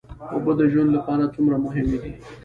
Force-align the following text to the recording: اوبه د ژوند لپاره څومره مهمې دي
اوبه 0.35 0.51
د 0.59 0.61
ژوند 0.71 0.89
لپاره 0.97 1.31
څومره 1.35 1.55
مهمې 1.65 1.97
دي 2.03 2.11